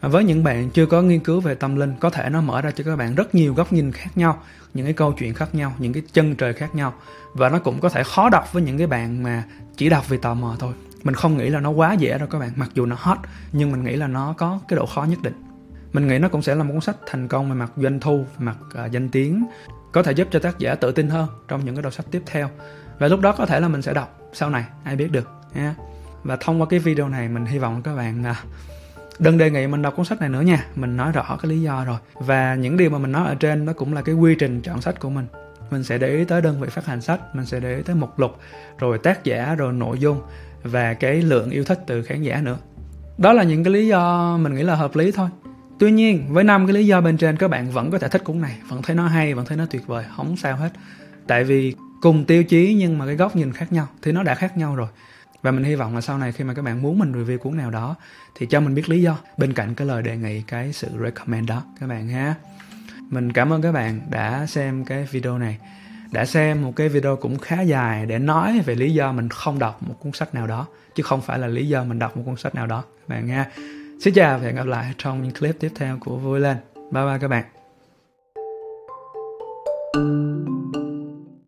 Với 0.01 0.23
những 0.23 0.43
bạn 0.43 0.69
chưa 0.69 0.85
có 0.85 1.01
nghiên 1.01 1.19
cứu 1.19 1.41
về 1.41 1.55
tâm 1.55 1.75
linh, 1.75 1.93
có 1.99 2.09
thể 2.09 2.29
nó 2.29 2.41
mở 2.41 2.61
ra 2.61 2.71
cho 2.71 2.83
các 2.83 2.95
bạn 2.95 3.15
rất 3.15 3.35
nhiều 3.35 3.53
góc 3.53 3.73
nhìn 3.73 3.91
khác 3.91 4.17
nhau, 4.17 4.37
những 4.73 4.85
cái 4.85 4.93
câu 4.93 5.11
chuyện 5.11 5.33
khác 5.33 5.55
nhau, 5.55 5.73
những 5.77 5.93
cái 5.93 6.03
chân 6.13 6.35
trời 6.35 6.53
khác 6.53 6.75
nhau. 6.75 6.93
Và 7.33 7.49
nó 7.49 7.59
cũng 7.59 7.79
có 7.79 7.89
thể 7.89 8.03
khó 8.03 8.29
đọc 8.29 8.53
với 8.53 8.63
những 8.63 8.77
cái 8.77 8.87
bạn 8.87 9.23
mà 9.23 9.43
chỉ 9.77 9.89
đọc 9.89 10.09
vì 10.09 10.17
tò 10.17 10.33
mò 10.33 10.55
thôi 10.59 10.73
mình 11.03 11.15
không 11.15 11.37
nghĩ 11.37 11.49
là 11.49 11.59
nó 11.59 11.69
quá 11.69 11.93
dễ 11.93 12.17
đâu 12.17 12.27
các 12.27 12.39
bạn 12.39 12.51
mặc 12.55 12.69
dù 12.73 12.85
nó 12.85 12.95
hot 12.99 13.17
nhưng 13.51 13.71
mình 13.71 13.83
nghĩ 13.83 13.95
là 13.95 14.07
nó 14.07 14.33
có 14.37 14.59
cái 14.67 14.77
độ 14.77 14.85
khó 14.85 15.03
nhất 15.03 15.19
định. 15.23 15.33
Mình 15.93 16.07
nghĩ 16.07 16.19
nó 16.19 16.29
cũng 16.29 16.41
sẽ 16.41 16.55
là 16.55 16.63
một 16.63 16.71
cuốn 16.73 16.81
sách 16.81 16.95
thành 17.05 17.27
công 17.27 17.49
về 17.49 17.55
mặt 17.55 17.71
doanh 17.77 17.99
thu 17.99 18.17
về 18.17 18.45
mặt 18.45 18.57
uh, 18.85 18.91
danh 18.91 19.09
tiếng 19.09 19.45
có 19.91 20.03
thể 20.03 20.11
giúp 20.11 20.27
cho 20.31 20.39
tác 20.39 20.59
giả 20.59 20.75
tự 20.75 20.91
tin 20.91 21.09
hơn 21.09 21.27
trong 21.47 21.65
những 21.65 21.75
cái 21.75 21.81
đầu 21.81 21.91
sách 21.91 22.05
tiếp 22.11 22.21
theo. 22.25 22.49
Và 22.99 23.07
lúc 23.07 23.21
đó 23.21 23.31
có 23.31 23.45
thể 23.45 23.59
là 23.59 23.67
mình 23.67 23.81
sẽ 23.81 23.93
đọc 23.93 24.19
sau 24.33 24.49
này 24.49 24.65
ai 24.83 24.95
biết 24.95 25.11
được 25.11 25.29
nha 25.55 25.75
và 26.23 26.37
thông 26.39 26.61
qua 26.61 26.67
cái 26.69 26.79
video 26.79 27.09
này 27.09 27.29
mình 27.29 27.45
hy 27.45 27.59
vọng 27.59 27.81
các 27.81 27.95
bạn 27.95 28.23
uh, 28.31 28.35
đừng 29.19 29.37
đề 29.37 29.51
nghị 29.51 29.67
mình 29.67 29.81
đọc 29.81 29.93
cuốn 29.95 30.05
sách 30.05 30.19
này 30.19 30.29
nữa 30.29 30.41
nha 30.41 30.65
mình 30.75 30.97
nói 30.97 31.11
rõ 31.11 31.37
cái 31.41 31.51
lý 31.51 31.61
do 31.61 31.85
rồi. 31.85 31.97
Và 32.13 32.55
những 32.55 32.77
điều 32.77 32.89
mà 32.89 32.97
mình 32.97 33.11
nói 33.11 33.27
ở 33.27 33.35
trên 33.35 33.65
nó 33.65 33.73
cũng 33.73 33.93
là 33.93 34.01
cái 34.01 34.15
quy 34.15 34.35
trình 34.35 34.61
chọn 34.61 34.81
sách 34.81 34.99
của 34.99 35.09
mình 35.09 35.25
mình 35.71 35.83
sẽ 35.83 35.97
để 35.97 36.17
ý 36.17 36.25
tới 36.25 36.41
đơn 36.41 36.61
vị 36.61 36.69
phát 36.69 36.85
hành 36.85 37.01
sách, 37.01 37.35
mình 37.35 37.45
sẽ 37.45 37.59
để 37.59 37.75
ý 37.75 37.81
tới 37.83 37.95
mục 37.95 38.19
lục, 38.19 38.37
rồi 38.79 38.97
tác 38.97 39.23
giả, 39.23 39.55
rồi 39.55 39.73
nội 39.73 39.99
dung, 39.99 40.21
và 40.63 40.93
cái 40.93 41.21
lượng 41.21 41.49
yêu 41.49 41.63
thích 41.63 41.79
từ 41.87 42.03
khán 42.03 42.21
giả 42.21 42.41
nữa. 42.41 42.57
Đó 43.17 43.33
là 43.33 43.43
những 43.43 43.63
cái 43.63 43.73
lý 43.73 43.87
do 43.87 44.37
mình 44.37 44.55
nghĩ 44.55 44.63
là 44.63 44.75
hợp 44.75 44.95
lý 44.95 45.11
thôi. 45.11 45.29
Tuy 45.79 45.91
nhiên, 45.91 46.33
với 46.33 46.43
năm 46.43 46.67
cái 46.67 46.73
lý 46.73 46.87
do 46.87 47.01
bên 47.01 47.17
trên, 47.17 47.37
các 47.37 47.47
bạn 47.47 47.71
vẫn 47.71 47.91
có 47.91 47.99
thể 47.99 48.07
thích 48.07 48.23
cuốn 48.23 48.41
này, 48.41 48.57
vẫn 48.67 48.81
thấy 48.81 48.95
nó 48.95 49.07
hay, 49.07 49.33
vẫn 49.33 49.45
thấy 49.45 49.57
nó 49.57 49.65
tuyệt 49.65 49.87
vời, 49.87 50.05
không 50.15 50.37
sao 50.37 50.57
hết. 50.57 50.69
Tại 51.27 51.43
vì 51.43 51.75
cùng 52.01 52.25
tiêu 52.25 52.43
chí 52.43 52.75
nhưng 52.79 52.97
mà 52.97 53.05
cái 53.05 53.15
góc 53.15 53.35
nhìn 53.35 53.53
khác 53.53 53.71
nhau, 53.71 53.87
thì 54.01 54.11
nó 54.11 54.23
đã 54.23 54.35
khác 54.35 54.57
nhau 54.57 54.75
rồi. 54.75 54.87
Và 55.41 55.51
mình 55.51 55.63
hy 55.63 55.75
vọng 55.75 55.95
là 55.95 56.01
sau 56.01 56.17
này 56.17 56.31
khi 56.31 56.43
mà 56.43 56.53
các 56.53 56.61
bạn 56.61 56.81
muốn 56.81 56.99
mình 56.99 57.11
review 57.11 57.37
cuốn 57.37 57.57
nào 57.57 57.71
đó, 57.71 57.95
thì 58.35 58.45
cho 58.45 58.59
mình 58.59 58.75
biết 58.75 58.89
lý 58.89 59.01
do, 59.01 59.17
bên 59.37 59.53
cạnh 59.53 59.75
cái 59.75 59.87
lời 59.87 60.03
đề 60.03 60.17
nghị, 60.17 60.41
cái 60.41 60.73
sự 60.73 60.87
recommend 61.03 61.49
đó, 61.49 61.63
các 61.79 61.87
bạn 61.87 62.07
ha 62.07 62.35
mình 63.09 63.31
cảm 63.31 63.53
ơn 63.53 63.61
các 63.61 63.71
bạn 63.71 64.01
đã 64.09 64.45
xem 64.45 64.85
cái 64.85 65.03
video 65.11 65.37
này. 65.37 65.57
Đã 66.11 66.25
xem 66.25 66.61
một 66.61 66.75
cái 66.75 66.89
video 66.89 67.15
cũng 67.15 67.37
khá 67.37 67.61
dài 67.61 68.05
để 68.05 68.19
nói 68.19 68.59
về 68.65 68.75
lý 68.75 68.93
do 68.93 69.11
mình 69.11 69.29
không 69.29 69.59
đọc 69.59 69.83
một 69.83 69.95
cuốn 69.99 70.11
sách 70.11 70.33
nào 70.33 70.47
đó, 70.47 70.67
chứ 70.95 71.03
không 71.03 71.21
phải 71.21 71.39
là 71.39 71.47
lý 71.47 71.67
do 71.67 71.83
mình 71.83 71.99
đọc 71.99 72.17
một 72.17 72.23
cuốn 72.25 72.35
sách 72.35 72.55
nào 72.55 72.67
đó. 72.67 72.83
Các 72.99 73.15
bạn 73.15 73.27
nha. 73.27 73.45
Xin 74.01 74.13
chào 74.13 74.39
và 74.39 74.45
hẹn 74.45 74.55
gặp 74.55 74.65
lại 74.65 74.93
trong 74.97 75.23
những 75.23 75.33
clip 75.33 75.59
tiếp 75.59 75.71
theo 75.75 75.97
của 75.99 76.17
vui 76.17 76.39
lên. 76.39 76.57
Bye 76.75 77.05
bye 77.05 77.17
các 77.21 77.27
bạn. 77.27 77.58